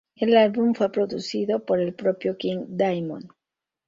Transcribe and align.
El 0.15 0.35
álbum 0.35 0.73
fue 0.73 0.91
producido 0.91 1.63
por 1.63 1.79
el 1.79 1.93
propio 1.93 2.35
King 2.35 2.65
Diamond. 2.69 3.29